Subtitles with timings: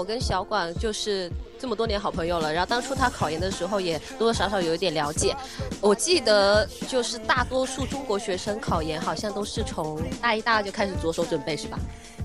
[0.00, 5.36] 我跟小管就是这么多年好朋友了，然后当初他考研的时候也多多少少有一点了解。
[5.78, 11.78] 我记得就是大多数中国学生考研好像都是从大一、大二就开始着手准备，是吧？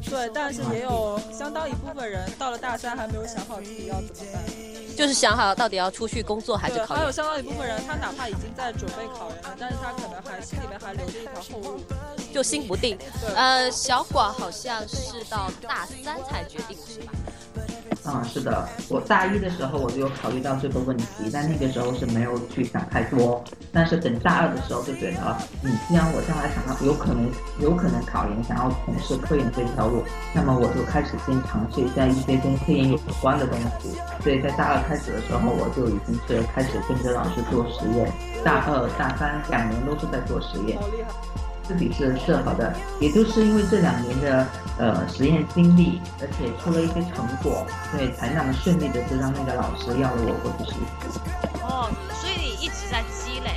[0.09, 4.41] 对，但是也有相当一部分人到了大三还没有想好自己要怎么办，
[4.95, 6.99] 就是想好到底要出去工作还是，考研。
[6.99, 11.81] 还有相当一部分人他哪怕已经在准备考研了，但是他可能还心里面还留着一条后路。
[12.33, 12.97] 就心不定。
[13.35, 17.11] 呃，小管好像是到大三才决定，是吧？
[18.07, 23.43] 嗯，是的，我大一的时候我就有考虑到这个问题，但那个时候是没有去想太多。
[23.71, 33.97] 但是等大二的时候就觉得，嗯，既然我将来想要有可能有可能考研，想要从事科研这条路，那么我就开始先尝试一下一些跟科研有关的东西。
[34.23, 38.11] 所以在大二开始的时候，我就已经是开始跟着老师做实验。
[38.43, 40.77] 大二、大三两年都是在做实验。
[41.67, 50.73] 自己是设好的，也就是因为这两年的呃实验经历，而且出了一些成果，所以才那么顺利的就让那个老师要了我过去。
[51.63, 51.89] 哦，
[52.21, 53.51] 所以你一直在积累。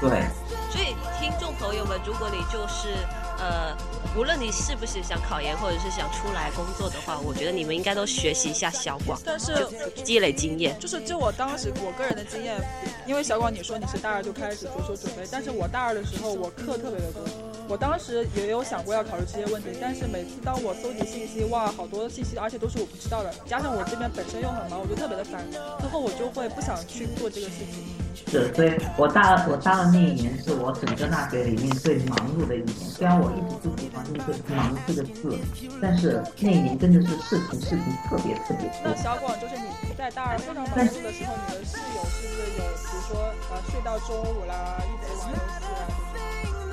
[0.00, 0.24] 对，
[0.70, 2.94] 所以听众朋友们，如果你就是
[3.38, 3.76] 呃，
[4.16, 9.54] 无论你是不是想考研，或者是想出来工作的话，我觉得你们应该都学习一下小广，但是
[9.94, 10.76] 就积累经验。
[10.80, 12.60] 就是就我当时我个人的经验，
[13.06, 17.22] 因为小广你说你是大二就开始着手准备，但是我大二的时候我课特别的多，
[17.68, 25.44] 我当时也有想过要考虑这些问题，但是每次当我搜集信息，哇，好多信息，而且都是我不知道的，加上我这边本身又很忙，我就特别的烦，
[25.78, 27.84] 最后我就会不想去做这个事情。
[28.26, 32.74] 是，所以我大二我大二那一年是我整个大学里面最忙碌的一年。
[32.88, 35.36] 虽然我一直不喜欢这个“忙”这个字，
[35.80, 38.96] 但是那一年真的是事情事情特别特别多那。
[38.96, 46.07] 小广就是你在大二非常忙碌的时候，你的室友是不是有，比如说呃睡到中午啦，一直玩游戏啊？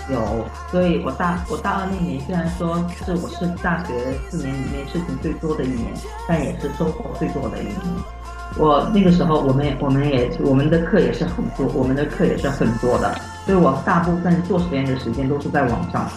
[0.10, 3.94] 有，所以我大我大二那年虽然说是我是大学
[4.30, 5.92] 四年里面事情最多的一年，
[6.28, 7.76] 但也是收获最多的一年。
[8.58, 13.14] 我那个时候，我们我们也我们的课也是很多，我们的课也是很多的，
[13.46, 16.08] 所以我大部分做实验的时间都是在网上。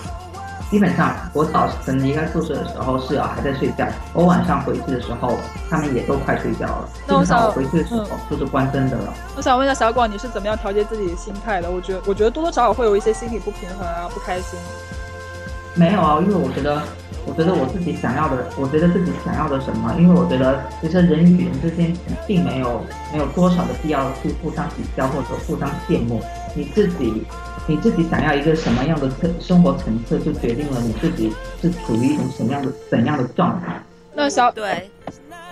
[0.71, 5.39] 基本上，我早晨离开宿舍的时候，室友还在睡觉；我晚上回去的时候，
[5.71, 6.89] 他们也都快睡觉了。
[6.95, 9.15] 基那我想我回去的时候就是关灯的了。
[9.35, 11.71] 我想问一下小广，你是怎么样调节自己心态的？
[11.71, 14.59] 我觉得我觉得多多少少会有一些心理不平衡啊，不开心。
[15.75, 16.83] 没有啊，因为我觉得，
[17.25, 19.95] 我觉得我自己想要的，我觉得自己想要的什么？
[19.97, 21.97] 因为我觉得，其实人与人之间
[22.27, 26.21] 并没有没有多少的必要去互相比较或者互相羡慕。
[26.55, 27.23] 你自己，
[27.67, 33.83] 你自己想要一个什么样的层生活层次，就决定了你自己是处于一种什么样的怎样的状态。
[34.15, 34.91] 那小对，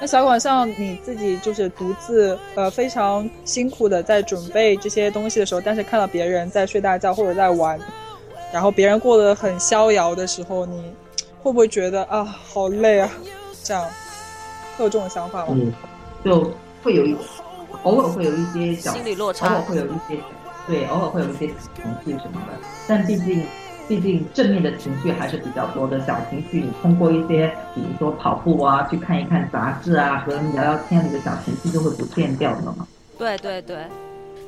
[0.00, 7.78] 那小广像你自己就是独自呃非常辛苦的在准备这些东西的时候，但是看到别人在睡大觉或者在玩，
[8.52, 10.92] 然后别人过得很逍遥的时候，你
[11.40, 13.08] 会不会觉得啊好累啊？
[13.62, 13.84] 这样
[14.76, 15.48] 会有这种想法吗？
[15.50, 15.72] 嗯，
[16.24, 16.52] 就
[16.82, 17.16] 会有一
[17.82, 19.60] 偶尔会有一些小心理落偶尔差。
[19.60, 20.18] 会有一些，
[20.66, 23.46] 对，偶尔会有一些情绪什么的，但毕竟，
[23.86, 26.04] 毕竟正面的情绪还是比较多的。
[26.04, 32.86] 小情绪，你通过一些，比如说跑步啊，去看一看杂志啊，和人聊聊天，你的小情绪就会不见掉的嘛。
[33.16, 33.86] 对对对，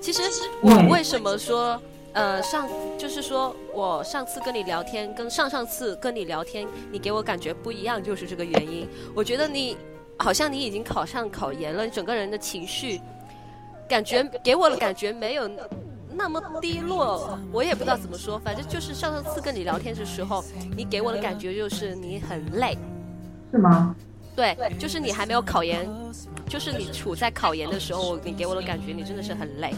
[0.00, 0.22] 其实
[0.60, 1.80] 我为什么说，
[2.14, 2.68] 呃，上
[2.98, 8.88] 就是说我上次跟你聊天，跟上上次跟你聊天，你给我感觉不一样，就是这个原因。
[9.14, 9.76] 我觉得你
[10.16, 13.00] 好像你已经考上考研了，你整个人的情绪
[13.88, 15.48] 感觉给我的感觉没有
[16.18, 20.44] 那么低落，我也不知道怎么说，反正就是上上次跟你聊天的时候，
[20.76, 22.76] 你给我的感觉就是你很累。
[23.52, 23.94] 是吗？
[24.34, 25.88] 对，就是你还没有考研，
[26.48, 29.72] 就是你处在考研的时候，你给我的感觉你真的是很累。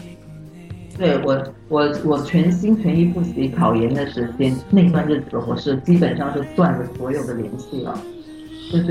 [0.97, 7.97] 对我，我我全心全意复习考研的时间，那段日子我是基本上是断了所有的联系了，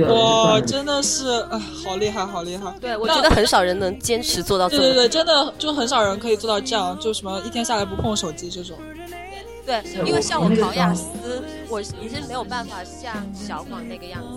[0.08, 2.72] 哇，真的是啊，好厉害，好厉害！
[2.80, 8.76] 对，我觉得很少人能坚持做到这对对对，真的就很少人可以做到这样，就什么一天下来不碰手机这种。
[9.66, 11.06] 对因为像我考雅思，
[11.68, 14.28] 我已经没有办法像小广那个样子。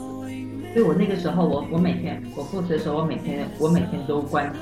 [0.74, 4.60] 所以我那个时候，我我每天我复习的时候，我每天我每天都关机，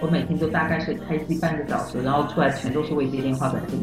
[0.00, 3.78] 我每天都大概是开机半个小时，然后出来全都是未接电话短信。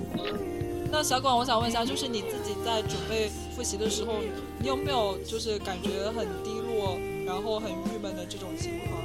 [0.91, 4.15] 那小广，我想问一下，就是你自己在准备复习的时候，
[4.59, 9.01] 你有没有就是感觉很低落，然后很郁闷的这种情况？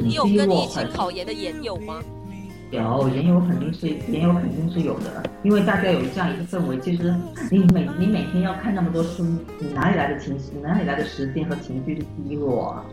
[0.00, 2.00] 你有跟你一起考研的研友吗？
[2.70, 7.14] 有研友肯定是研友肯定是有的，因为大家有这样一个氛围，其实
[7.50, 9.24] 你每你每天要看那么多书，
[9.58, 12.84] 你哪里来的情绪，哪里来的时间和情绪去低落啊？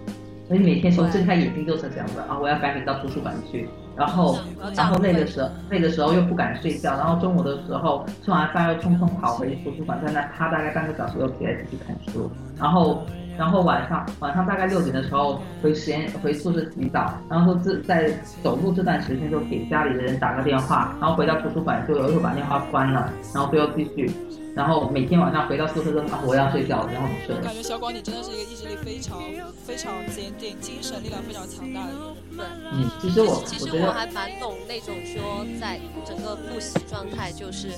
[0.48, 4.38] 所以每天从睁开眼睛就是这样子啊，我要赶紧到图书馆去，然后
[4.76, 12.30] 然后累的时候累的时候又不敢睡觉，然后中午的时候吃完饭又匆匆跑回图书馆，在那趴大概半个小时又起来继续看书，
[12.60, 13.04] 然后。
[13.38, 18.12] 然后晚上晚上大概六点的时候回实验回宿舍洗澡，然后这在
[18.44, 24.12] 走路这段时间就给家里的人打个电话，然后回到图书馆就又把电话关了，然后就要继续，
[24.56, 27.42] 然后每天晚上回到宿舍都啊我要睡觉，然后不睡。
[27.42, 29.20] 感觉小广你真的是一个意志力非常
[29.66, 32.00] 非常坚定，精神力量非常强大的人。
[32.38, 37.70] 对，嗯，其实我其实我还蛮懂那种说在整个复习状态就是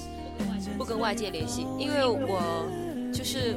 [0.77, 2.67] 不跟外界联系，因为我
[3.13, 3.55] 就是。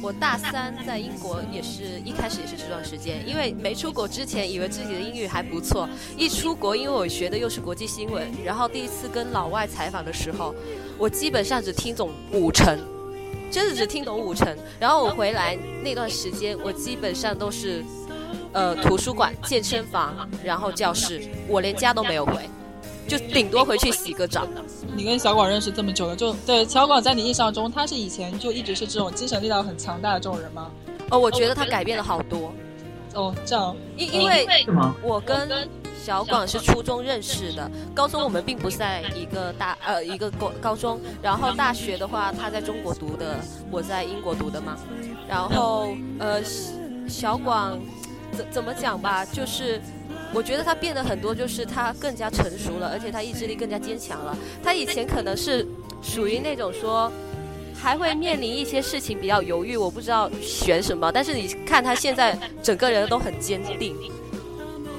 [0.00, 10.54] 我大三在英国也是一开始也是这段时间，因为没出国之前以为自己的英语还不错，一出国因为我学的又是国际新闻，然后第一次跟老外采访的时候，
[10.96, 12.78] 我基本上只听懂五成，
[13.50, 14.56] 真的只听懂五成。
[14.78, 17.84] 然后我回来那段时间，我基本上都是，
[18.52, 22.48] 呃，图书馆、健身房，然后教室，我连家都没有回。
[23.08, 24.46] 就顶多回去洗个澡。
[24.94, 30.70] 你跟小广认识这么久了，就对小广在你印象中，他是以前就一直是这种精神力量很强大的这种人吗？
[31.10, 32.52] 哦，我觉得他改变了好多。
[33.14, 33.74] 哦，这样。
[33.96, 34.46] 因因为
[35.02, 35.68] 我跟
[36.04, 43.36] 小广是初中认识的，高中我们并不在一个大呃一个高高中，然后大学的话他在中国读的，
[43.70, 44.76] 我在英国读的嘛。
[45.26, 45.88] 然后
[46.18, 46.42] 呃
[47.08, 47.78] 小广
[48.32, 49.80] 怎怎么讲吧，就是。
[50.34, 54.36] 我觉得他变得很多，就是他更加成熟了，而且他意志力更加坚强了。
[54.62, 55.66] 他以前可能是
[56.02, 57.10] 属于那种说
[57.74, 61.10] 还会面临一些事情比较犹豫，我不知道选什么。
[61.10, 63.96] 但是你看他现在整个人都很坚定。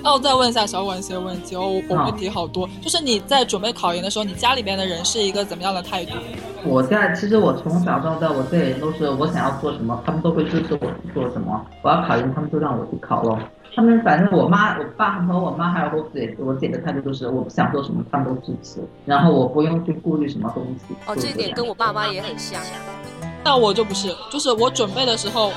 [0.01, 2.67] 那我再问一下小管一些问题哦，我问题好多。
[2.81, 6.13] 就是你在准备考研的时候，你家里边的人是一个怎么样的态度？
[6.63, 11.65] 我在其实我从小到大，我这里都是我想要做什么，他们都会支持我去做什么。
[11.81, 13.37] 我要考研，他们就让我去考了。
[13.79, 20.93] 他们反正我妈、我爸和我妈还有我姐，我姐的态度就是我不想做什么，他们都支持，然后我不用去顾虑什么东西。
[21.07, 22.59] 哦，这一点跟我爸妈也很像。
[23.41, 25.53] 那我就不是，就是我准备的时候。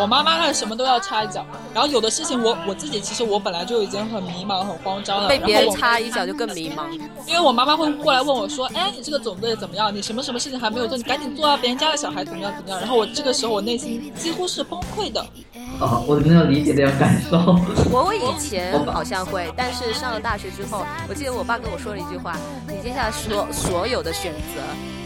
[0.00, 1.44] 我妈妈她什么都要插一脚，
[1.74, 6.88] 然后有的事情我我自己其实我本来就已经很迷茫很慌张了，被别人插一脚就更迷茫。
[7.26, 9.92] 因为我妈妈会过来问我说，哎，你这个准备怎么样？
[9.92, 10.96] 你什么什么事情还没有做？
[10.96, 11.58] 你赶紧做啊！
[11.60, 12.78] 别人家的小孩怎么样怎么样？
[12.78, 15.26] 然后我这个时候我内心几乎是崩溃的。
[15.80, 17.38] 哦，我能够理解这种感受。
[17.90, 22.36] 我我以前好像会，但是上了大学之后，我记得我爸跟我说了一句话：
[22.66, 24.60] 你接下来所所有的选择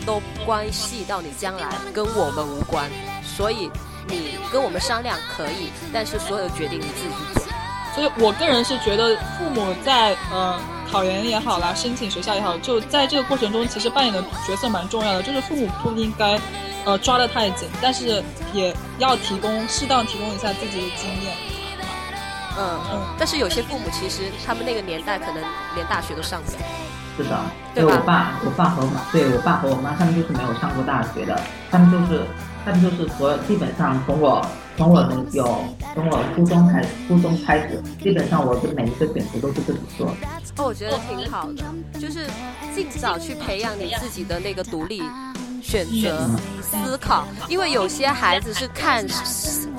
[0.06, 2.90] 都关系到你将来，跟我们无关，
[3.22, 3.70] 所以。
[4.08, 7.44] 你跟我们商量可以，但是所有决定你自己做。
[7.94, 10.58] 所以我个人是觉得，父母在呃
[10.90, 15.22] 考研也好啦，申请学校也好，就在这个过程中，其实扮演的角色蛮重要的。
[15.22, 16.36] 就是父母不应该
[16.84, 21.36] 呃抓得太紧，但是也要提供适当提供一下自己的经验。
[22.58, 23.00] 嗯嗯。
[23.18, 25.42] 但是有些父母其实他们那个年代可能
[25.74, 26.58] 连大学都上不了。
[27.16, 27.38] 是的，
[27.74, 31.40] 对我爸、我爸和我妈，对我爸和我妈，他们就是没有上过大学的，
[31.70, 32.22] 他们就是。
[32.64, 34.40] 他们就是所有，基本上从我
[34.76, 35.02] 从我
[35.32, 35.64] 有
[35.96, 40.06] 从我初中开初中开始，基本上我的每一个选择都是自己做。
[40.58, 41.64] 哦，我觉得挺好的，
[41.98, 42.24] 就是
[42.72, 45.02] 尽早去培养你自己的那个独立
[45.62, 46.28] 选择
[46.60, 49.06] 思考，因为有些孩子是看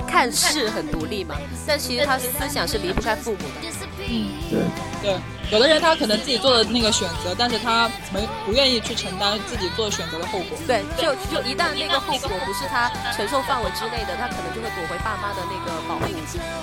[0.08, 1.36] 看似很独立嘛，
[1.68, 3.70] 但其实他思想是离不开父母的。
[4.08, 4.60] 嗯，对
[5.02, 5.20] 对。
[5.52, 10.58] 有的人他可能自己做的那个选择，但是他没不愿意去承担自己做选择的后果。
[10.66, 16.06] 对，就就一旦那个后果不是他承受范围之内的，他可能就会躲回爸妈的那个保护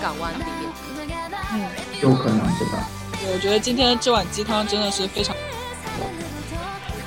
[0.02, 0.48] 港湾里面。
[1.52, 1.68] 嗯，
[2.02, 2.88] 有可能对吧？
[3.32, 5.36] 我觉得今天这碗鸡汤真的是非常。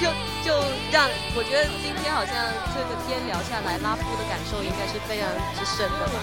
[0.00, 0.08] 就
[0.44, 0.52] 就
[0.90, 2.34] 让我觉得今天好像
[2.74, 6.18] 这个天聊下来，拉夫的感受应该是非常之深的吧。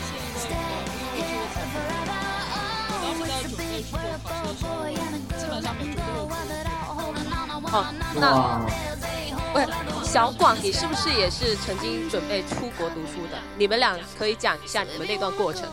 [7.72, 7.86] 哦，
[8.16, 8.60] 那
[9.54, 9.66] 喂，
[10.04, 13.38] 小广，你是不是也是曾经准备出国读书的？
[13.58, 15.64] 你们俩可以讲一下你们那段过程。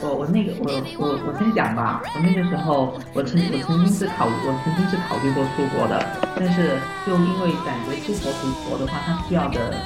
[0.00, 2.00] 我我那个我我我先讲吧。
[2.14, 6.00] 我那个时候，我曾我曾经是考我曾经是考虑过出国的，
[6.36, 9.76] 但是就因为感觉出国读博的话，它需要的，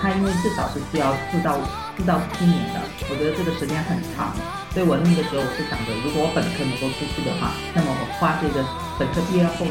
[0.00, 1.54] 它因为至少是需要四到
[1.96, 4.34] 四到七年的，我觉得这个时间很长。
[4.74, 8.60] 所以我那个时候我是想着，如果我本科能够出去的话，那么我花这个
[8.98, 9.64] 本科毕业后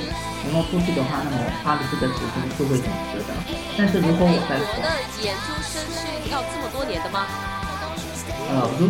[0.48, 3.32] 能够出去的话，那么我花的这个时间是会很值的。
[3.78, 4.90] 但是如果我在美国的
[5.22, 7.28] 研究生是要这么多年的吗？
[8.50, 8.88] 呃，如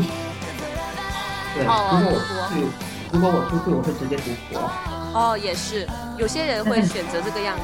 [1.55, 2.65] 对，如果我出去，
[3.11, 4.69] 如果我出去，我会直接读博。
[5.13, 5.87] 哦，也是，
[6.17, 7.63] 有些人会选择这个样子。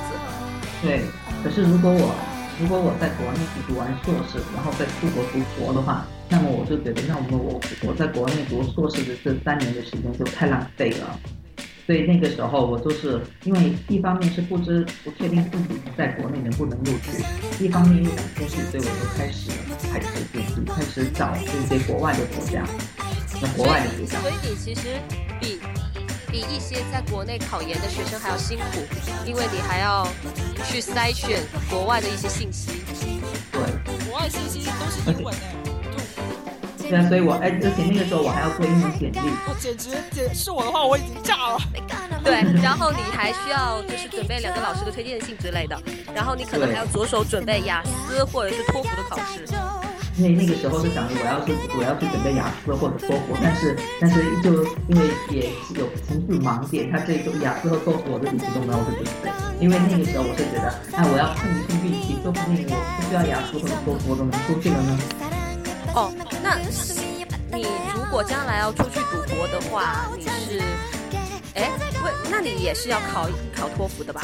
[0.81, 1.05] 对，
[1.43, 2.15] 可是如果我
[2.59, 11.19] 如果我在国内读完硕士，然后再出国读博的话，那么我就觉得，那我我我在国内读硕士的这三年的时间就太浪费了。
[11.85, 19.51] 所以那个时候我就是因为一方面是不知不确定自己在国内能不能录取，一方面又想出去，所以我就开始
[19.91, 22.63] 开始就是开始找这些国外的国家，
[23.41, 24.19] 那国外的学校。
[24.21, 24.81] 所以你其实
[25.39, 25.59] 比。
[26.33, 28.63] 比一些在国内考研的学生还要辛苦，
[29.23, 30.03] 因为你还要
[30.65, 32.71] 去筛选国外的一些信息。
[33.51, 33.61] 对，
[34.07, 35.52] 国外信息都是英文的。
[36.93, 39.17] 对啊，所以我哎，而且那个时候我还要做英文简历。
[39.49, 41.57] 我简直简是我的话，我已经炸了。
[42.23, 45.73] 对，然后你还需要就是准备两个老师的推荐信之类的，
[46.13, 49.41] 然后你可能还要着手准备雅思或者是托福的考试。
[50.15, 65.32] 因为那个时候是想着我要去我要去准备雅思或者托福，但是但是就因为也有情绪盲点，他这个雅思和托福我都一直都没有去准备，因为那个时候我是觉得，哎，我要碰一碰运气，说不定我不需要雅思或者托福我都能出去了呢。
[65.95, 66.55] 哦，那
[67.55, 70.59] 你如果将来要出去赌博的话，你是，
[71.53, 71.69] 哎，
[72.03, 74.21] 为那你也是要考考托福的吧？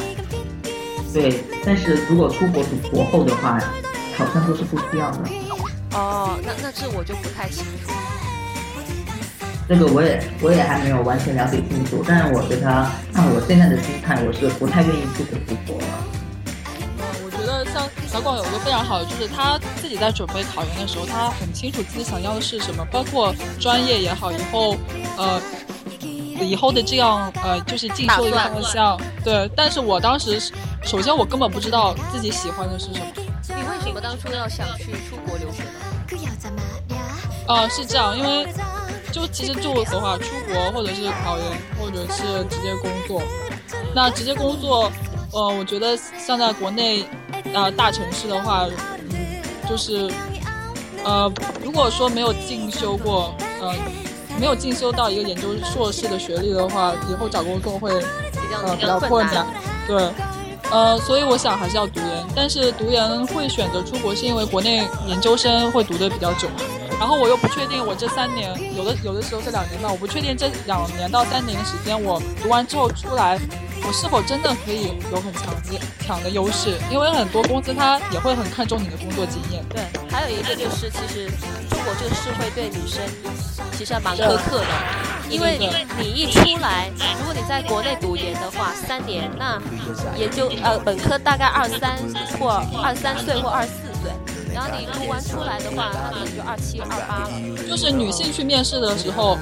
[1.14, 3.60] 对，但是如果出国读博后的话，
[4.18, 5.30] 好像都是不需要的。
[5.94, 7.92] 哦，那那这我就不太清楚。
[9.68, 12.68] 这个我也我也还没有完全了解清楚，但是我觉得
[13.14, 15.88] 按我现在的心态，我是不太愿意出国读博了。
[18.12, 24.76] 小广有一个非常好的，就是他自己在准备考研的时候，他很清楚自己想要的是什么，包括专业也好，以后
[25.16, 25.40] 呃
[26.42, 29.00] 以后的这样呃就是进修的方向。
[29.24, 30.42] 对，但是我当时
[30.82, 33.06] 首先我根本不知道自己喜欢的是什么。
[33.50, 35.70] 你为什么当初要想去出国留学呢？
[37.48, 38.48] 啊，是这样，因为
[39.12, 41.46] 就其实就的话，出国或者是考研，
[41.80, 43.22] 或者是直接工作。
[43.94, 44.92] 那直接工作，
[45.32, 47.04] 呃，我觉得像在国内
[47.54, 48.68] 啊大城市的话，
[49.68, 50.10] 就是
[51.04, 51.32] 呃，
[51.64, 53.74] 如果说没有进修过，呃，
[54.40, 59.48] 没有进修到一个研究硕士的学历的话，以后找工作会呃比较困难，
[59.88, 60.10] 对。
[60.72, 66.58] 呃，所以我想还是要读研，但是读研会选择出国，是因为国内研究生会读的比较久嘛，
[67.00, 73.40] 然后我又不确定我这三年，有的有的时候这两年吧，我不确定这两年到三年的时间，我读完之后出来，
[73.88, 76.78] 我是否真的可以有很强的强的优势？
[76.92, 79.64] 因为很多公司它也会很看重你的工作经验。
[79.70, 79.82] 对，
[80.12, 81.30] 还有一个就是，其实
[81.70, 83.02] 中国这个社会对女生
[83.78, 84.68] 其实还蛮苛刻的。
[85.30, 85.60] 因为
[86.00, 89.62] 你一出来，如果你在国内读研的话，三年，那
[90.18, 91.98] 也就呃本科大概二三
[92.40, 94.12] 或二三岁或二四岁，
[94.54, 97.68] 然后你读完出来的话，那可能就二七二八了。
[97.70, 99.38] 就是女性去面试的时候，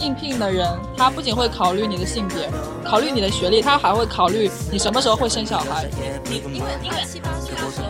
[0.00, 0.66] 应聘的人
[0.96, 2.50] 他不仅会考虑你的性别，
[2.84, 5.88] 考虑你的学历，他还会考虑你什么时候会生小孩。
[6.26, 7.80] 因为因为七八岁的时候是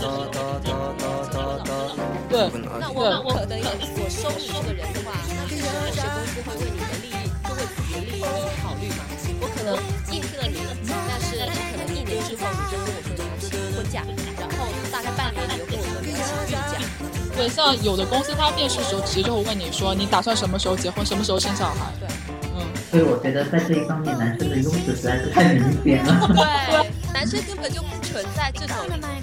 [2.28, 5.62] 对，那我那我可能我收你这个人的话，那是有
[5.92, 7.10] 些公司会为你的利益。
[7.50, 8.22] 为自己的利益
[8.62, 9.02] 考虑嘛，
[9.42, 9.74] 我可能
[10.14, 10.59] 应聘了你，
[17.40, 21.90] 对，像有的公司他面试的时候，直接就会问你说你打算什么时候结婚，什么时候生小孩。
[21.98, 22.06] 对，
[22.54, 22.60] 嗯。
[22.90, 26.28] 所以我觉得在这一方面，男生的优势实在是太明显了。
[26.28, 28.76] 对，男生根本就不存在这种，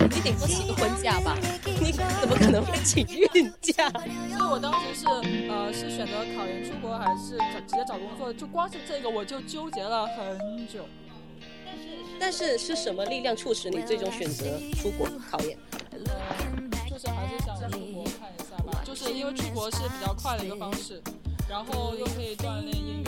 [0.10, 1.38] 你顶多请个婚假吧，
[1.80, 3.88] 你怎么可能会请孕假？
[3.92, 8.34] 所以我当时是呃是选择考研出国，还是找直接找工作？
[8.34, 10.88] 就光是这个我就纠结了很久。
[12.20, 14.46] 但是是什么力量促使你最终选择
[14.82, 15.56] 出国考研？
[17.70, 21.02] 出国看一下吧，就是因为出国是比较快的一个方式。
[21.50, 23.08] 然后又可以锻炼英语。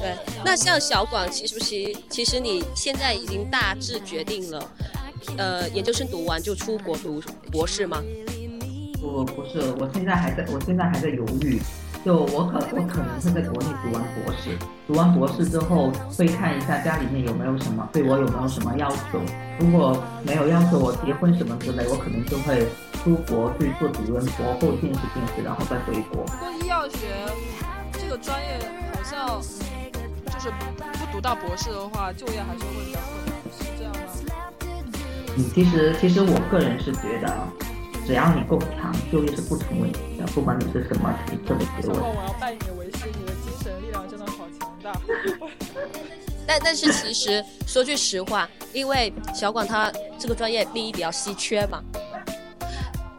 [0.00, 4.70] 对，那像小广，其实其其实你现在已经大致决定了，
[5.36, 8.00] 呃，研究生读完就出国读博士吗？
[9.00, 11.60] 不，不是，我现在还在，我现在还在犹豫。
[12.04, 19.20] 就我可我可能会在国内读完博士，读完博士之后会看一下家里面有没有什么对我有没有什么要求。
[19.60, 26.24] 如果没有要求我结婚什么之类，我可能就会出国去做主任博后见识见识，然后再回国。
[26.24, 27.06] 不过医药学
[27.92, 28.58] 这个专业
[28.92, 29.40] 好像
[30.26, 30.50] 就是
[30.98, 33.98] 不读到博士的话，就业还是会比较困难，是这样吗？
[35.36, 37.32] 嗯，其实其实我个人是觉得。
[38.06, 41.94] 只要你够强，就业是不成问题的，不管你是什么体测的学问。
[41.94, 44.92] 小广，我要拜你为师，你的精神力量真的好强大。
[46.46, 51.80] 但但是其实说句实话，因为小广他这个专业第一比较稀缺嘛，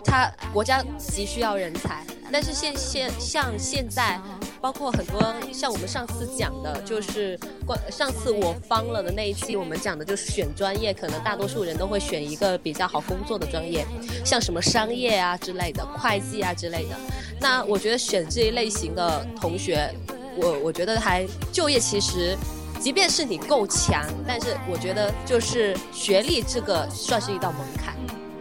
[0.04, 4.20] 他国家急需要人才，但是现现像现在，
[4.60, 5.22] 包括很多
[5.54, 13.86] 像我们上次讲的，就是关上次我方了的那一期，我们讲的就是选专业，可能大多数人都会选一个比较好工作的专业，
[14.25, 16.96] 像什么商业啊之类的，会计啊之类的。
[17.40, 19.94] 那我觉得选这一类型的同学，
[20.36, 22.36] 我我觉得还就业其实。
[22.80, 27.96] 即便是你够强，但是我觉得就是学历这个算是一道门槛。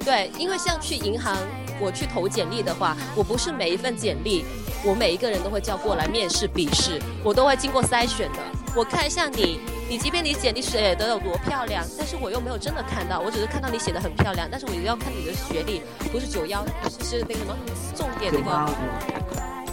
[0.05, 1.37] 对，因为像去银行，
[1.83, 4.45] 我去投简历的话，我不是每一份简历，
[4.85, 8.39] 我每一个人都会叫过来面试、笔试，我都会经过筛选的。
[8.77, 9.59] 我看一下你，
[9.89, 16.65] 你即便你简历写的有多漂亮，但是我又没有真的看到，我只是看到你写的很漂亮，但是我要看你的学历，不是九幺，
[17.03, 17.57] 是那个什么
[17.97, 18.73] 重点那个。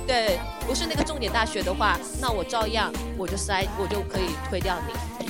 [0.08, 4.94] 对，不是那个重点大学的话，那我照样我就筛，我就可以推掉你。
[5.20, 5.30] 你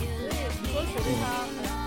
[0.72, 1.79] 说学。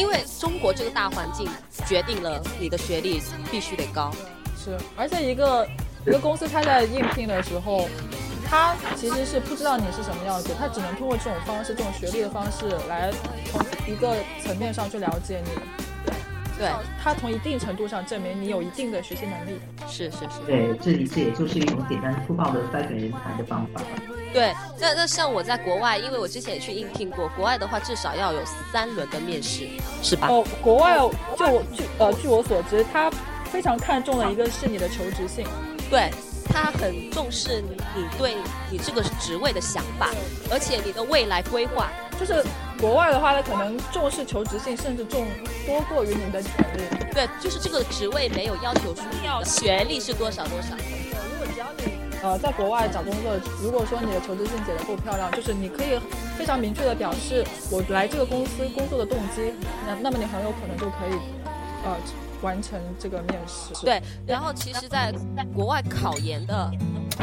[0.00, 1.46] 因为中国这个大环境
[1.86, 4.10] 决定了你的学历必须得高。
[4.56, 5.68] 是，而且一个
[6.06, 7.86] 一个公司他在应聘的时候，
[8.46, 13.12] 他其实是不知道你是什么样子，他只能通过这种方式，这种学历的方式来
[13.52, 15.50] 从一个层面上去了解你。
[16.56, 16.70] 对，
[17.02, 19.60] 他从一定程度上证明你有一定的学习能力。
[19.86, 20.40] 是是是。
[20.46, 23.82] 对，这这也就是一种简单粗暴的筛选人才的方法。
[24.32, 28.40] 对，那那像我在国外，因为我之前也去应聘过，国外的话至少要有
[28.72, 29.68] 三轮的面试，
[30.02, 30.28] 是吧？
[30.28, 33.10] 哦，国外就我据呃据我所知，他
[33.50, 35.44] 非常看重的一个是你的求职性，
[35.90, 36.10] 对
[36.44, 38.36] 他很重视你对
[38.70, 40.10] 你这个职位的想法，
[40.50, 41.90] 而且你的未来规划。
[42.18, 42.44] 就是
[42.78, 45.26] 国外的话，他可能重视求职性，甚至重
[45.66, 47.12] 多过于你的简历。
[47.14, 50.76] 对，就是这个职位没有要求说学历是多少多少。
[50.76, 55.98] 对，如果只要你呃在国外找工作，如果说你的求职信写的够漂亮，就是你可以
[56.36, 59.52] 非常明确的表示我来这个公司工作的动机，
[59.86, 61.18] 那那么你很有可能就可以
[61.84, 61.96] 呃
[62.42, 63.72] 完成这个面试。
[63.84, 65.12] 对，然后其实在
[65.54, 66.70] 国外考研的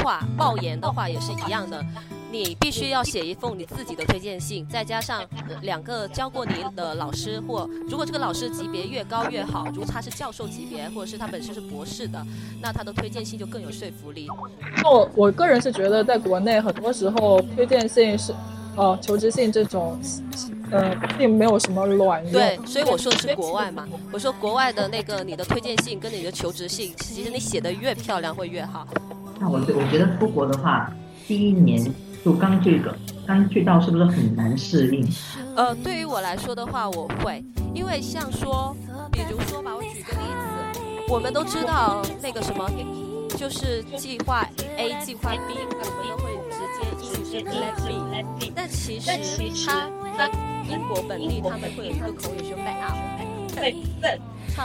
[0.04, 1.84] 话，报研的话也是一样的。
[2.30, 5.24] 你必须要写一封你自己的推荐信，再加上
[5.62, 12.22] 两个教过你的老师，或如果这个老师级别越高越好，如果他是教授级别，或者是他本身是博士的，
[12.62, 14.28] 那他的推荐信就更有说服力。
[14.84, 18.34] 我我个人是觉得，在国内很多时候推荐信是，
[18.76, 19.98] 呃，求职信这种，
[20.70, 22.34] 呃，并没有什么卵用。
[22.34, 23.88] 对，所以我说的是国外嘛。
[24.12, 28.86] 我说国外的那个你的推荐信跟你的求职信，其实你写的越漂亮会越好。
[29.40, 30.92] 那我我觉得出国的话，
[31.26, 31.90] 第一年。
[32.28, 32.94] 就刚这个，
[33.26, 35.08] 刚去到是不是很难适应？
[35.56, 37.42] 呃，对于我来说的话，我会，
[37.74, 38.76] 因为像说，
[39.14, 40.20] 比如说吧，我举个例
[40.76, 42.70] 子，我们都知道那个什么，
[43.38, 49.10] 就是计划 A、计划 B，我们都会直接英语是 Let B，但其实
[49.66, 49.88] 它
[50.18, 50.30] 在
[50.70, 53.07] 英国本地他们会有一个口语是 back up。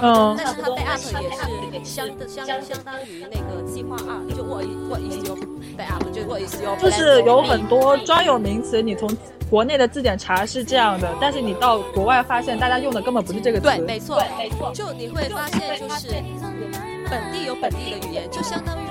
[0.00, 5.36] 嗯，但是它 backup 也是相相相当于那个计划二，就 what what is your
[5.76, 9.14] backup，就 what is your 就是有很多专有名词，你从
[9.50, 13.64] 国内的字典查是这样的，但是你到国外发现大家用的根本不是这个词。
[13.64, 14.72] 对，没错，没错。
[14.72, 16.08] 就你会发现，就是
[17.10, 18.86] 本地有本地的语言，就相当于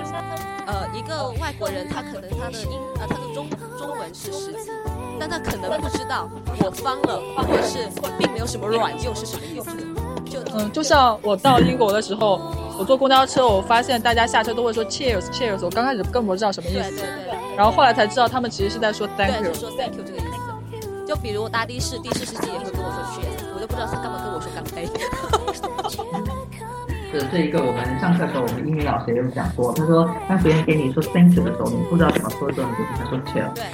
[0.66, 4.70] 呃一个外国人，他可能他的英呃他的中中文是十级，
[5.18, 9.70] 但他可能不知道我方了，或者是并没有什么软用是什么意思。
[10.54, 12.40] 嗯，就像我到英国的时候，
[12.78, 20.26] 我坐公交车，我发现大家下车都会说 cheers cheers，我刚开始根本不知道什么意思，对对对，然后后来才知道他们其实是在说 thank you，说 thank you 这个意思。
[21.06, 24.86] 就比如我搭的士，的士司机也会跟我说 cheers，我都不知道他干嘛跟我说干杯。
[27.12, 33.52] 是这一个，我们上课的时候，我们英语老师也有讲过，他说当别人给你说 thank you 的时候，你不知道怎么说的时候，你就跟他说 cheers。
[33.54, 33.64] 对。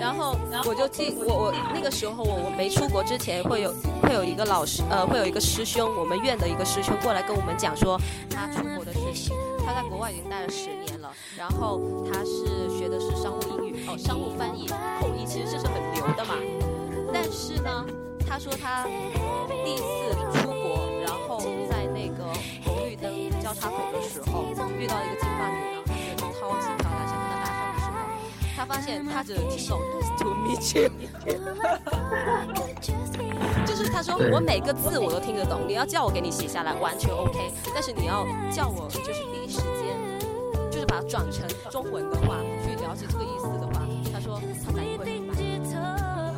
[0.00, 14.66] 然后我就记我我那个时候我我没出国之前会有会有一个老师呃会有一个师兄我们院的一个师兄过来跟我们讲说他出国的事情他在国外已经待了十年了然后他是学的是商务英语哦商务翻译
[15.00, 16.34] 口译其实这是很牛的嘛。
[17.12, 17.86] 但是呢
[18.28, 18.84] 他说他
[19.64, 19.82] 第一次
[20.42, 22.24] 出国然后在那个
[22.64, 24.44] 红绿灯交叉口的时候
[24.78, 25.69] 遇到一个金发女
[28.60, 29.80] 他发现他只听懂
[30.18, 30.90] to meet you，
[33.64, 37.38] 就是他说我每个字我都听得懂，你要叫我给你写下来完全 OK，
[37.72, 39.96] 但是你要叫我就是第一时间
[40.70, 43.80] 就是把它转成中文的话去了解这个意思的话，
[44.12, 45.34] 他说他才会明白。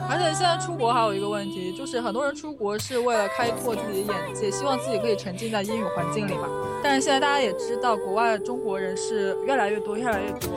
[0.09, 6.47] 而且现在出国还有一个问题，就是很多人出国是为了开拓自己的眼界，希望自己可以沉浸在英语环境里嘛。
[6.85, 10.49] 但是现在大家也知道，国外中国人是越来越多，越来越多。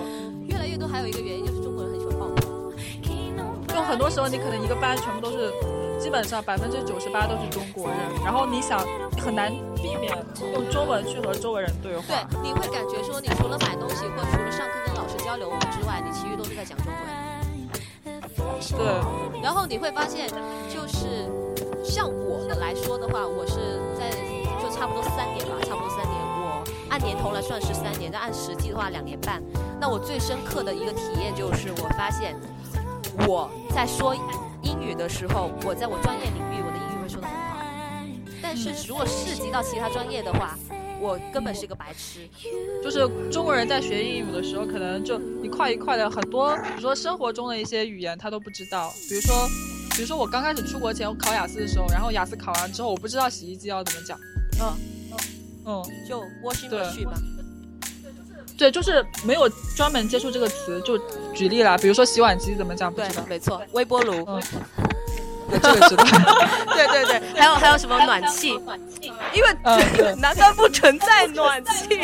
[0.47, 1.34] 越来越多，还有一个原因
[3.87, 5.53] 很多时候你可能一个班全部都是，
[5.99, 8.79] 基本上百分之九十八都是中国人，然后你想
[9.23, 10.11] 很难避免
[10.53, 12.03] 用中文去和周围人对话。
[12.07, 16.95] 对，你会感觉说，你除了买东西或除了上课跟老师交流之外，你其余都是在讲中文。
[18.77, 20.27] 对，然后你会发现，
[20.73, 21.29] 就是
[21.83, 24.09] 像我的来说的话，我是在
[24.61, 26.15] 就差不多三年吧，差不多三年。
[26.17, 29.41] 我按年头来算是三年，但按实际的话两年半。
[29.79, 32.35] 那我最深刻的一个体验就是，我发现
[33.27, 34.15] 我在说
[34.61, 37.57] 英语的时候，我在我专业领域，我的英语会说的很好。
[38.41, 40.57] 但是如果涉及到其他专业的话，
[40.99, 42.27] 我根本是一个白痴，
[42.83, 48.91] 就是中国人在学英语的时候，可能就一块一块的很多，比如说生活中的一些语言他都不知道。
[49.09, 49.47] 比如说，
[49.95, 54.17] 比如说我刚开始出国前我考雅思的时候，然后雅思考完之后，我不知道洗衣机要怎么讲。
[54.61, 54.73] 嗯
[55.11, 55.17] 嗯
[55.65, 57.13] 嗯，就 washing machine 吧。
[58.57, 60.81] 对，就是没有专门接触这个词。
[60.81, 60.97] 就
[61.33, 62.93] 举例啦，比如说洗碗机怎么讲？
[62.93, 64.25] 对，没错，微波炉。
[64.27, 64.41] 嗯。
[65.47, 66.03] 这个知道，
[66.73, 68.59] 对对对，还有还有什么暖气？
[69.31, 71.99] 因为 南方不存在暖气。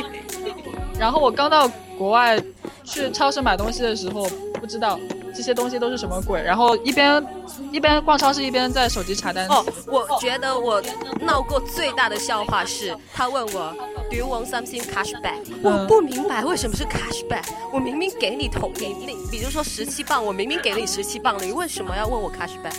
[1.00, 2.40] 然后我刚到国外
[2.84, 5.00] 去超市买东西的时候，不知道
[5.34, 7.26] 这些东西都是什么鬼，然后一边
[7.72, 9.48] 一边逛超市一边在手机查单。
[9.48, 10.82] 哦，我觉得我
[11.20, 13.74] 闹过最大的笑话是，他问我
[14.10, 15.42] Do you want something cashback？
[15.64, 22.76] 我不明白为什么是 cashback，我明明给你同你你，比如说十七磅，我明明给了你十七磅了，你为什么要问我 cashback？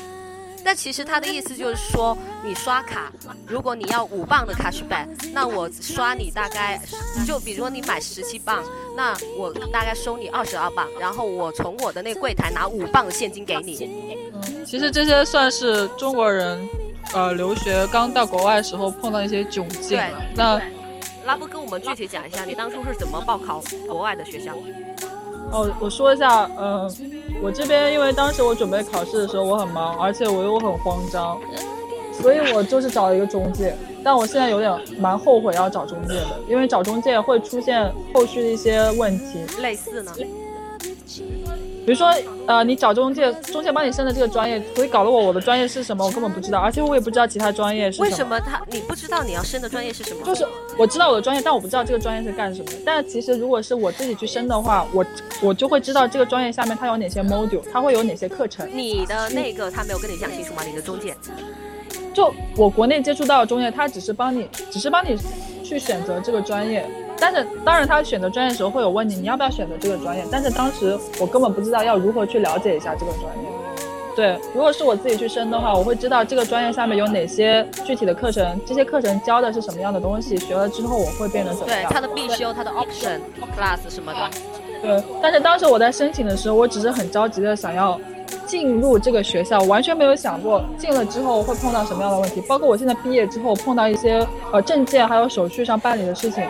[0.65, 3.11] 但其实他的意思就是说，你刷卡，
[3.47, 6.81] 如果你要五磅的 cashback，那我刷你大概，
[7.27, 8.63] 就比如说你买十七磅，
[8.97, 14.19] 那我大概收你二十二磅，然后我从我的那柜台拿五磅的现金给你。
[14.35, 16.69] 嗯，其实这些算是中国人，
[17.13, 19.99] 呃，留学刚到国外时候碰到一些窘境。
[19.99, 20.61] 对，那
[21.25, 24.55] 拉布跟我们具体讲一下，你当初是怎么报考国外的学校？
[25.51, 26.89] 哦，我说一下，嗯，
[27.41, 31.41] 我这边因为当时我准备考试的时候我很忙，而且我又很慌张，
[32.21, 33.75] 所以我就是找了一个中介。
[34.05, 39.45] 但我现在有点蛮后悔要找中介的，因为找中介会出现后续的一些问题。
[39.61, 40.13] 类似呢？
[41.85, 42.15] 比如说，
[42.47, 48.09] 呃，你找中介，中介帮你升的这个专业，所以搞得我我的专业是什么，我根本不知道，而且我也不知道其他专业是什么。
[48.09, 50.25] 为什么他你不知道你要升的专业是什么？
[50.25, 50.47] 就是
[50.79, 52.71] 我知道我的专业，但我不知道这个专业是干什么。
[52.87, 55.05] 但其实如果是我自己去升的话，我
[55.43, 58.69] 我就会知道这个专业下面它有哪些 module，它会有哪些课程。
[58.73, 60.63] 你的那个他没有跟你讲清楚吗？
[60.65, 61.17] 你的中介？
[62.15, 65.17] 就我国内接触到的中介，他只是帮你，只是帮你
[65.63, 66.85] 去选择这个专业。
[67.19, 70.25] 但是，当然，他选择专业的时候会有问你，你要不要选择这个专业？
[70.31, 73.49] 但是当时我根本不知道要如何去了解一下这个专业。
[74.15, 81.83] 对，如果是我自己去申的话，我会知道这个专业下面有哪些具体的课程，这些课程教的是什么样的东西，学了之后我会变得怎么样？
[81.89, 83.21] 对，它的必修、它的 option
[83.57, 84.31] class 什么的。
[84.83, 87.99] 对，但是当时我在申请的时候，我只是很着急的想要
[88.47, 92.41] 进入这个学校，完全没有想过进了之后会碰到什么样的问题。
[92.43, 96.45] 包括我现在毕业之后碰到一些呃证件还有手续上办理的事情。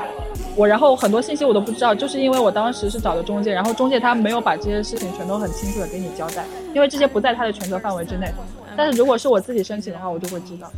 [0.55, 8.31] 我然后很多信息我都不知道，就是因为我当时是找的中介，然后中介他没有把这些事情全都很清楚的给你交代，因为这些不在他的权责范围之内。
[8.77, 10.71] 但是如果是我自己申请的话，我就会知道。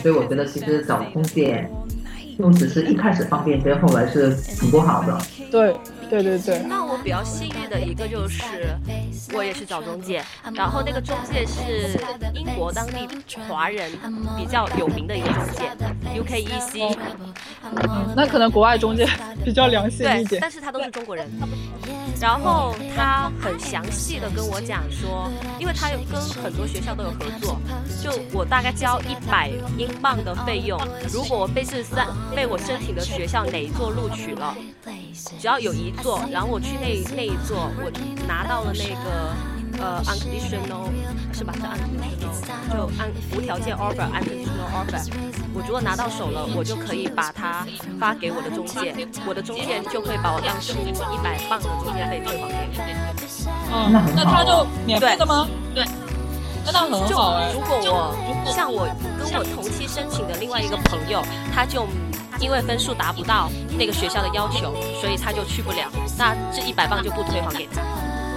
[0.00, 1.68] 所以我觉得其实找中介，
[2.38, 5.20] 不只是一开始方便，其实后来是很不好的。
[5.50, 5.76] 对。
[6.08, 8.40] 对对对，那我比较幸运的一个就是，
[9.34, 10.24] 我也是找中介，
[10.54, 12.00] 然后那个中介是
[12.32, 13.06] 英国当地
[13.46, 13.92] 华人
[14.38, 15.70] 比较有名的一个中介
[16.18, 16.96] ，UKEC。
[18.16, 19.06] 那可能国外中介
[19.44, 21.30] 比较良心一点，但是他都是中国人。
[22.20, 27.60] 然后他很详细的跟我讲说，因为他有跟很多学校都有合作，
[28.02, 30.78] 就我大概交一百英镑的费用，
[31.12, 34.56] 如果我被这三被我申请的学校哪一座录取了。
[35.40, 37.90] 只要有一座，然后我去那那一座，我
[38.26, 39.34] 拿到了那个
[39.80, 40.88] 呃 unconditional
[41.32, 41.52] 是吧？
[41.54, 42.32] 是 unconditional，
[42.72, 45.10] 就按无条件 offer，unconditional offer。
[45.54, 47.66] 我如果拿到手了，我就可以把它
[47.98, 48.94] 发给我的中介，
[49.26, 52.78] 我的中介就会把我当初一百磅的中介费退还给我。
[53.72, 55.46] 嗯，那他就免费的吗？
[55.74, 55.84] 对，
[56.64, 57.52] 那倒很好哎。
[57.52, 58.86] 如果我像我
[59.18, 61.22] 跟我同期申请的另外一个朋友，
[61.54, 61.86] 他就。
[62.40, 65.90] 因为分数达不到那个学校的要求，所以他就去不了。
[66.16, 67.82] 那这一百磅就不退还给他。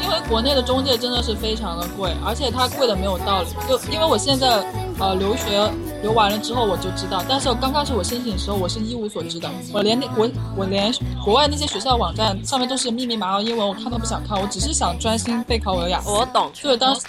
[0.01, 3.47] 因为国内的中介真的是非常的贵，而且它贵的没有道理。
[3.67, 4.63] 就因为我现在
[4.99, 5.69] 呃留学
[6.01, 10.91] 留完了之后我就知道，但是我刚开始我申请的时候我是一无所知的，我连那我我连
[11.23, 16.09] 国外那些学校网站上面都是密密麻麻英文，我看都不想看，我只是想专心备考我的雅思。
[16.09, 17.01] 我懂，所以当时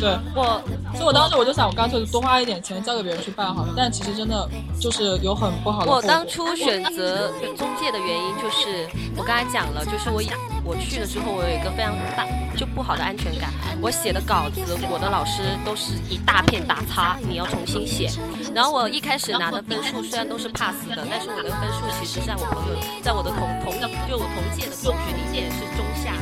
[0.00, 0.60] 对，我
[0.94, 3.72] 所以我当时我就想，我干脆多花一点钱交给别人去办好了。
[3.76, 4.48] 但其实真的
[4.80, 5.90] 就是有很不好的。
[5.90, 10.20] 我当初选择中介的原因就是，我刚才讲了，就是我
[10.64, 13.50] 我去了之后，我有一个非常大就不好的安全感。
[13.80, 14.60] 我写的稿子，
[14.90, 18.10] 我的老师都是一大片打叉，你要重新写。
[18.54, 23.72] 然后我一开始拿的分数虽然都是 pass 的，但是我的分数其实在我朋友，在我的同同
[24.08, 26.20] 就我同届的同学里面是中下的。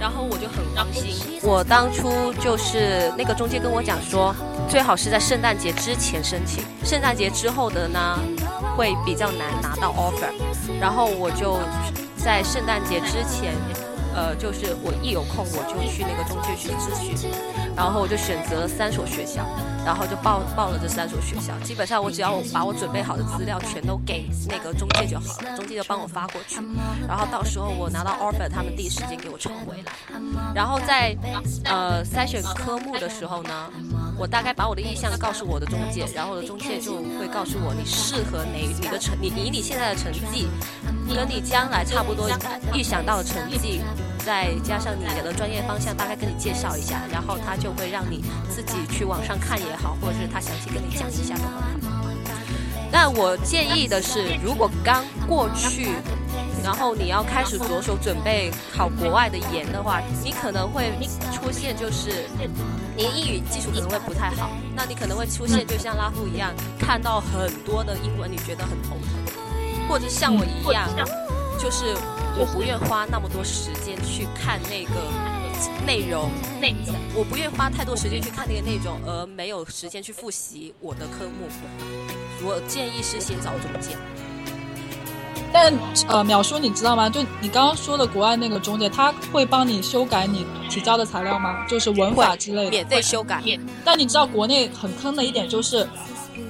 [0.00, 1.38] 然后我就很伤心。
[1.44, 4.34] 我当初就是那个中介跟我讲说，
[4.68, 8.18] 最好是在圣诞节之前申请，圣诞节之后的呢
[8.76, 10.32] 会比较难拿到 offer。
[10.80, 11.60] 然后我就
[12.16, 13.54] 在圣诞节之前，
[14.12, 17.30] 呃，就是我一有空我就去那个中介去咨询，
[17.76, 19.46] 然后我就选择了三所学校，
[19.84, 21.52] 然后就报报了这三所学校。
[21.64, 26.60] 基本上我只要把我准备好的资料全都给那个中介就好了，中介就帮我发过去，
[27.08, 29.92] 然后到时候我拿到 offer，他们第一时间给我传回来。
[30.54, 31.16] 然后在
[31.64, 33.70] 呃筛选科目的时候呢，
[34.18, 40.48] 我大概把我的意向告诉我的中介，然后我的中介就会告诉我你适合哪你的成，你以你现在的成绩，
[41.08, 42.28] 跟你将来差不多
[42.74, 43.80] 预想到的成绩，
[44.24, 52.06] 再加上你的专业方向，大概跟你介绍一下，然后他就会让你自己去网上看也好，或者是他详细跟你讲一下都很好。
[52.90, 55.90] 那我建议的是，如果刚过去。
[56.64, 60.92] 然后你要开始着手准备考国外的研的话，你可能会
[61.32, 62.24] 出现就是
[62.96, 70.88] 你英语基础可能会不太好，那你可能会出现就像拉夫一样，看到很多的英文你觉得很头疼，或者像我一样，
[71.62, 71.94] 就是
[72.36, 75.00] 我不愿花那么多时间去看那个
[75.86, 76.28] 内容，
[76.60, 76.74] 内
[77.14, 81.46] 我不愿花太多时间去看那个内容，而没有时间去复习我的科目。
[82.44, 83.96] 我建议是先找中介。
[85.52, 85.72] 但
[86.08, 87.08] 呃，淼叔，你知道吗？
[87.08, 91.64] 就你刚刚说的国外那个中介，他会帮你修改你提交的材料吗？
[91.68, 93.40] 就是文法之类的，免费修改。
[93.84, 95.86] 但你知道国内很坑的一点就是，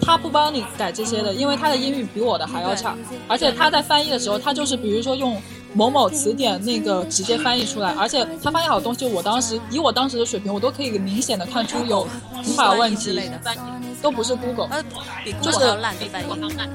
[0.01, 2.97] 他不帮你改这些的，因为他的英语比我的还要差，
[3.29, 5.41] 而且他在翻译的时候，他就是比如说用
[5.75, 12.07] 某某词典那个直接翻译出来，而且他翻译好的东西，我当时以我当时的水平，我都可以明显的看出有
[12.45, 13.19] 语法问题。
[14.03, 14.69] 都不是 Google，
[15.41, 15.59] 就是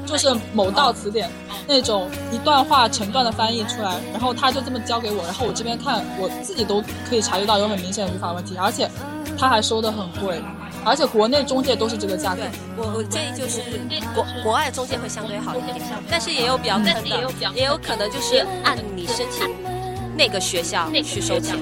[0.06, 1.30] 就是某道词典
[1.68, 8.90] 那种一段话成段的翻译出来，然后他就这么交给我，然后我这边看我自己都可以察觉到有很明显的语法问题，而且
[9.38, 10.42] 他还收的很贵，
[10.88, 12.42] 而且国内中介都是这个价格。
[12.78, 13.62] 我我建议就是
[14.16, 15.76] 国国外中介会相对好一点，
[16.10, 17.02] 但是也有比较坑的，
[17.54, 19.54] 也有可能就是按你申请
[20.18, 21.58] 那个学校去收钱，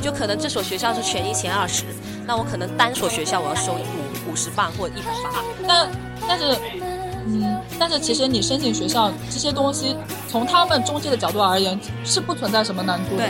[0.00, 1.84] 就可能这所学校是全一前二十，
[2.26, 4.02] 那我可能单所学校我要收五。
[4.30, 5.90] 五十磅或一百磅，但
[6.28, 6.56] 但是，
[7.26, 9.96] 嗯，但是其实你申请学校这些东西，
[10.30, 13.28] 从他们中介的角度而言，是不存在什么难度的，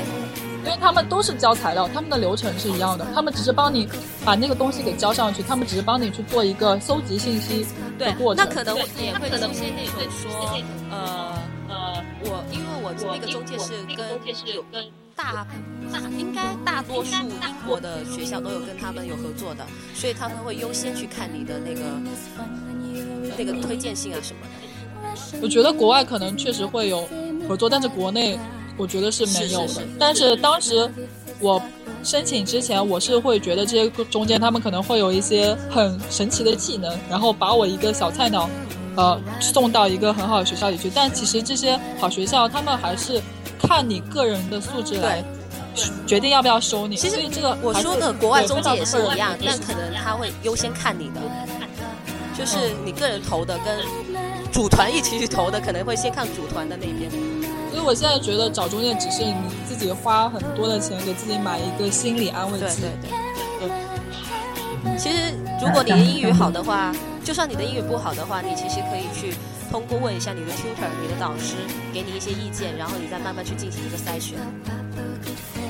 [0.65, 3.89] 因为他们都是交材料，他们的流程是一样的，他们只是帮你
[4.25, 7.67] 把那个东西给交上去，他们只是帮你去做一个搜集信息
[7.99, 8.45] 的过程。
[8.45, 10.31] 那可能也会出现那种说，
[10.91, 14.09] 呃呃，我因为我那个中介是跟
[14.55, 14.85] 有跟。
[15.15, 15.47] 大
[15.93, 21.83] 大应该大多数英国的学校都有跟他们有合作的，所以他们会优先去看你的那个
[23.37, 25.39] 那个推荐信啊什么的。
[25.43, 27.07] 我觉得国外可能确实会有
[27.47, 28.39] 合作，但是国内
[28.77, 29.83] 我觉得是没有的。
[29.99, 30.91] 但是当时
[31.41, 31.61] 我
[32.03, 38.49] 申请之前，我是会觉得这些中间他们可能会有一些很神奇的技能，然后把我一个小菜鸟，
[38.97, 40.91] 呃，送到一个很好的学校里去。
[40.95, 43.21] 但其实这些好学校，他们还是。
[43.65, 45.23] 看你个人的素质来
[46.05, 46.97] 决定要不要收你。
[46.97, 51.21] 其实这个我说的国外中介也是一样，但可能他会优先看你的，
[52.37, 53.79] 就是你个人投的跟
[54.51, 57.09] 组团一起去投的，可能会先看组团的那边。
[57.83, 59.35] 所以我现在觉得找中介只是你
[59.67, 62.81] 自己花很多的钱给自己买一个心理安慰剂。
[62.81, 62.91] 对
[63.59, 64.97] 对对。
[64.97, 69.35] 其实如果你的英语好的话，就算你的英语不好的话，你其实可以去。
[69.69, 71.57] 通过问一下你的 tutor，你的导师
[71.93, 74.39] 给你一些意见，然后你再慢慢去进行一个筛选。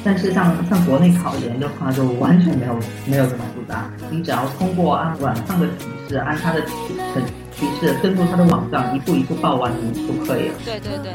[0.04, 6.68] 但是像像国内考研的话，就完全没有没有这么复杂，你只要通过按网上的提示，按他的提
[7.56, 10.54] 提示登录他的网站，一步一步报完你就可以了。
[10.64, 11.14] 对对对，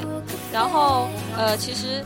[0.57, 2.03] 然后呃，其实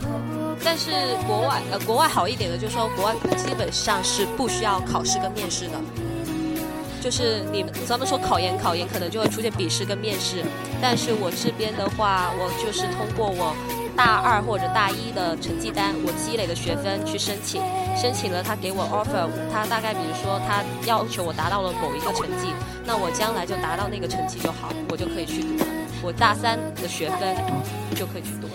[0.62, 0.90] 但是
[1.26, 5.80] 国外呃国外好一点的，就是说国外基本上是不需要考试跟面试的。
[7.00, 10.44] 就是你们咱们说考研，考研可能就会出现笔试跟面试，
[10.82, 13.56] 但是我这边的话，我就是通过我
[13.96, 17.62] 大二或者大一的成绩单，我积累的学分去申请，
[17.96, 22.52] 申请了他给我 offer，他大概比如说他要求我达到了某一个成绩，
[22.84, 25.66] 那我将来就达到那个成绩就好，我就可以去读了，
[26.02, 27.36] 我大三的学分
[27.94, 28.54] 就可以去读了。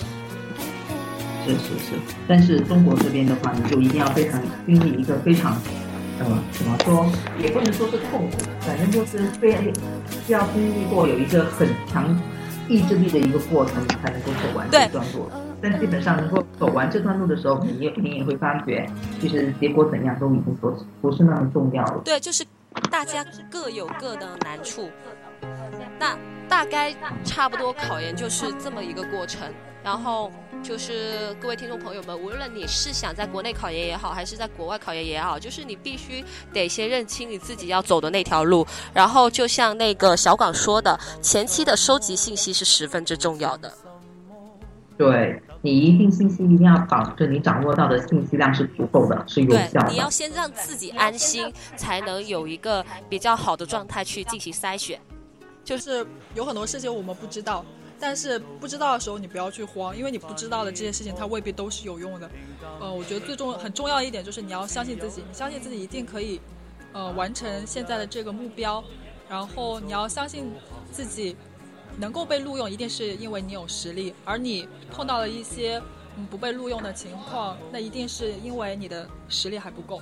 [1.45, 1.95] 是是是，
[2.27, 5.53] 但是中国这边的话，你就一定要非常经历一个非常，
[6.19, 9.55] 呃，怎么说，也不能说是痛苦，反正就是非
[10.25, 12.05] 需要经历过有一个很强
[12.67, 15.31] 意志力的一个过程，你才能够走完这段路。
[15.62, 18.86] 但基本上能够走完这段路的时候，你也你也会发觉，
[19.21, 22.01] 其实结果怎样都已经不不是那么重要了。
[22.03, 22.45] 对，就是
[22.91, 24.89] 大家各有各的难处，
[26.00, 29.41] 那大概差不多考研就是这么一个过程。
[29.84, 30.30] 然后
[30.62, 36.21] 就是各位听众朋友们，无论你是想在国内考研也好，还是在国外考研也好，就是你必须
[36.52, 38.67] 得先认清你自己要走的那条路。
[38.93, 43.71] 然后就像那个小广说的，前期的收集信息是十分之重要的。
[44.97, 49.91] 对你一定信息一定要保证你掌握到的信息量是足够的，是有效，的。
[49.91, 55.00] 你要先让自己安心，才能有一个比较好的状态去进行筛选。
[55.67, 57.65] 就是有很多事情我们不知道，
[57.99, 62.30] 但是不知道的时候你不要去慌，因为你不知道的这些事情它未必都是有用的。
[62.80, 66.39] 呃，我觉得最重很重要一点就是你要相信自己，你相信自己一定可以，
[66.93, 68.82] 呃，完成现在的这个目标，
[69.27, 70.53] 然后你要相信
[70.89, 71.36] 自己
[71.97, 75.82] 能够被录用，一定是因为你有实力，而你碰到了一些
[76.15, 80.01] 嗯不被录用的情况，那一定是因为你的实力还不够。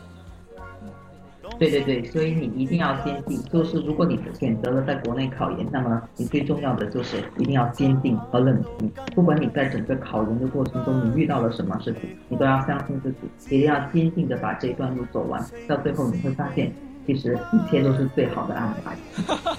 [1.58, 3.42] 对对对，所以你一定要坚定。
[3.46, 8.92] 就是如果你选择了在国内考研，那么你最重要的就是一定要坚定和冷静。
[9.14, 15.44] 不管你在整个考研的过程中你遇到了什么事情，你都要相信自己，一定要坚定的把这一段路走完。
[15.68, 16.74] 到最后你会发现，
[17.06, 18.98] 其实一切都是最好的安排。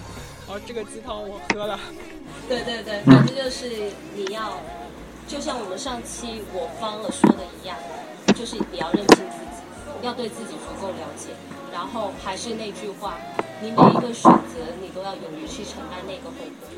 [0.49, 1.79] 而这个鸡汤我喝了。
[2.49, 3.67] 对对对，反正就是
[4.15, 4.61] 你要，
[5.27, 7.77] 就像我们上期我方了说的一样，
[8.35, 11.31] 就是你要认清自己，要对自己足够了解，
[11.77, 13.19] 然后还是那句话，
[13.61, 16.69] 你每一个选择你都要勇于去承担那个后果。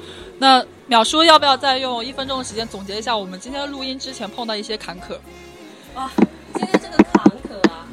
[0.40, 5.14] 那淼叔要不要再用一分钟的时间总结一下我们今天录音之前碰到一些坎坷？
[5.94, 6.10] 啊，
[6.54, 7.86] 今天这个坎坷啊，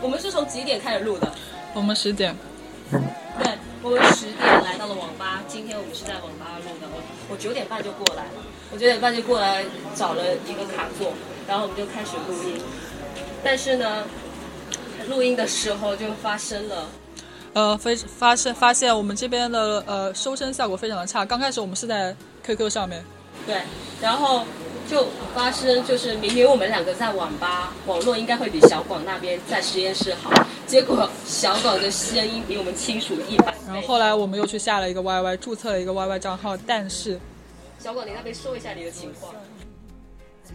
[0.00, 1.32] 我们是从几点开始录的？
[1.74, 2.36] 我们十点。
[2.90, 6.88] 对，我们十点来到了网吧，今天我们是在网吧录的。
[6.92, 7.00] 我
[7.30, 11.12] 我九点半就过来了，我九点半就过来找了一个卡座，
[11.46, 12.60] 然后我们就开始录音。
[13.44, 14.04] 但是呢，
[15.08, 16.88] 录音的时候就发生了，
[17.54, 21.24] 呃，非发现发现我们这边的呃收声效果非常的差。
[21.24, 23.04] 刚开始我们是在 QQ 上面，
[23.46, 23.62] 对，
[24.00, 24.44] 然后
[24.90, 30.30] 就发生就是明明我们两个在网吧，网络应该会比小广那边在实验室好，
[30.66, 33.58] 结果小广的声音比我们清楚一百倍。
[33.66, 37.18] 然后后来我们又去下了一个 YY，注册了一个 YY 账号，但是
[37.78, 39.34] 小广，你那边说一下你的情况。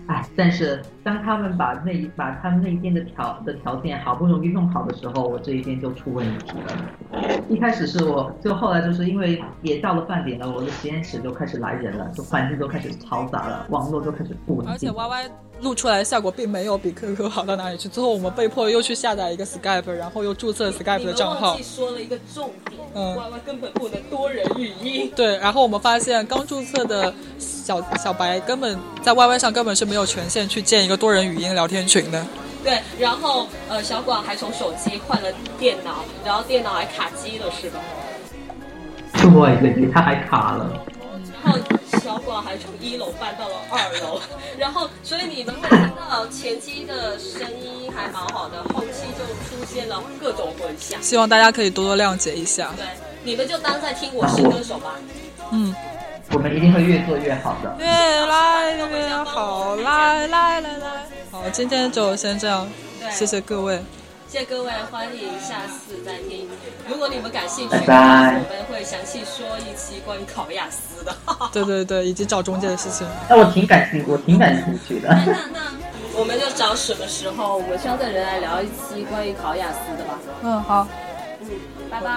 [0.08, 7.22] 哎，但是当他们把那把他们那边的条的条件好不容易弄好的时候，我这一边就出问题了。
[7.50, 14.96] 一开始是我，就后来就是因为也到了饭点了，我的实验室就开始来人了，就环境都开始嘈杂了，网络都开始不稳而且定。
[14.96, 17.90] YY 录出来的效果并没有比 QQ 好到哪里去。
[17.90, 21.64] 最后我们被迫又去下载一个 Skype，然后又注册 Skype 的账号忘记。
[21.64, 25.12] 说了一个重点、嗯 y Y 根本不能多人语音。
[25.16, 27.12] 对，然后我们发现刚注册的
[27.68, 32.26] 小小白根本在 YY 上根本是没有权限去建一个多人语音聊天群的。
[32.64, 35.28] 对，然后呃，小广还从手机换了
[35.60, 37.80] 电脑，然后电脑还卡机了，是吧？
[39.12, 40.82] 对对对，他还卡了。
[41.44, 41.60] 然后
[42.00, 44.22] 小广还从一楼搬到了二楼，
[44.58, 51.02] 然后所以你们会听到前期的声音还蛮好的，后期就出现了各种混响。
[51.04, 52.72] 希望大家可以多多谅解一下。
[52.78, 52.86] 对，
[53.26, 54.96] 你们就当在听我是歌手吧。
[55.52, 55.74] 嗯，
[56.34, 57.76] 我们一定会越做越好的。
[57.80, 60.88] 越来越好，来来来来。
[61.32, 62.68] 好，今天就先这样，
[63.12, 63.82] 谢谢各位。
[64.30, 66.50] 谢谢各位，欢迎下次再听。
[66.86, 67.96] 如果你们感兴趣，拜拜
[68.36, 71.16] 我们会详细说一期关于考雅思的。
[71.54, 73.08] 对对对，以及找中介的事情。
[73.30, 75.08] 那我挺感兴，我挺感兴趣的。
[75.10, 75.60] 那那
[76.14, 80.20] 我们就找什么时候，我们需要的人来聊一期关于考雅思的吧。
[80.44, 80.86] 嗯，好。
[81.40, 81.48] 嗯，
[81.90, 82.10] 拜拜。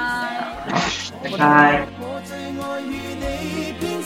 [1.23, 1.87] 拜拜。